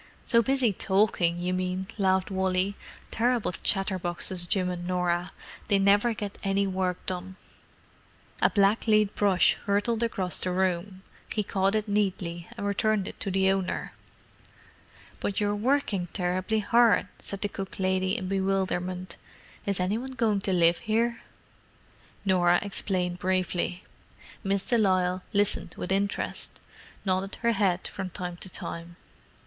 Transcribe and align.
"So 0.25 0.41
busy 0.41 0.73
talking, 0.73 1.37
you 1.37 1.53
mean," 1.53 1.87
laughed 1.95 2.31
Wally. 2.31 2.73
"Terrible 3.11 3.51
chatterboxes, 3.51 4.47
Jim 4.49 4.67
and 4.67 4.87
Norah; 4.87 5.31
they 5.67 5.77
never 5.77 6.15
get 6.15 6.39
any 6.43 6.65
work 6.65 7.05
done." 7.05 7.35
A 8.41 8.49
blacklead 8.49 9.13
brush 9.13 9.53
hurtled 9.65 10.01
across 10.01 10.39
the 10.39 10.49
room: 10.49 11.03
he 11.31 11.43
caught 11.43 11.75
it 11.75 11.87
neatly 11.87 12.47
and 12.57 12.65
returned 12.65 13.07
it 13.07 13.19
to 13.19 13.29
the 13.29 13.51
owner. 13.51 13.93
"But 15.19 15.39
you're 15.39 15.53
working 15.55 16.07
terribly 16.13 16.61
hard," 16.61 17.07
said 17.19 17.41
the 17.41 17.47
cook 17.47 17.77
lady, 17.77 18.17
in 18.17 18.27
bewilderment. 18.27 19.17
"Is 19.67 19.79
any 19.79 19.99
one 19.99 20.13
going 20.13 20.41
to 20.41 20.51
live 20.51 20.79
here?" 20.79 21.21
Norah 22.25 22.57
explained 22.63 23.19
briefly. 23.19 23.83
Miss 24.43 24.65
de 24.67 24.79
Lisle 24.79 25.21
listened 25.31 25.75
with 25.77 25.91
interest, 25.91 26.59
nodding 27.05 27.39
her 27.43 27.51
head 27.51 27.87
from 27.87 28.09
time 28.09 28.37
to 28.37 28.49
time. 28.49 28.95